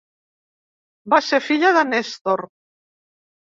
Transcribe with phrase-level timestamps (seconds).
[1.15, 2.47] Va ser filla de Nèstor.